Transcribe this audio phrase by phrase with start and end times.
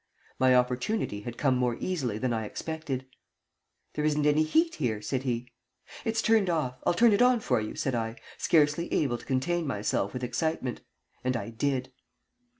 [0.39, 3.05] My opportunity had come more easily than I expected.
[3.93, 5.51] "There isn't any heat here," said he.
[6.03, 6.79] "It's turned off.
[6.87, 10.81] I'll turn it on for you," said I, scarcely able to contain myself with excitement
[11.23, 11.91] and I did.